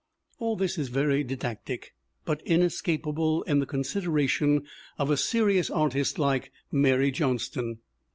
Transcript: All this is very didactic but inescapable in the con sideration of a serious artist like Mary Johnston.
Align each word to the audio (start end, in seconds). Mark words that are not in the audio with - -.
All 0.39 0.55
this 0.55 0.79
is 0.79 0.87
very 0.87 1.23
didactic 1.23 1.93
but 2.25 2.41
inescapable 2.41 3.43
in 3.43 3.59
the 3.59 3.67
con 3.67 3.83
sideration 3.83 4.63
of 4.97 5.11
a 5.11 5.15
serious 5.15 5.69
artist 5.69 6.17
like 6.17 6.51
Mary 6.71 7.11
Johnston. 7.11 7.81